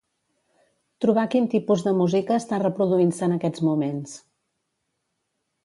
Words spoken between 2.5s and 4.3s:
reproduint-se en aquests moments.